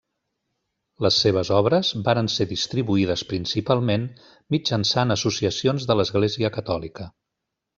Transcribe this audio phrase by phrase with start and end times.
[1.05, 4.09] Les seves obres varen ser distribuïdes principalment
[4.57, 7.11] mitjançant associacions de l'Església Catòlica.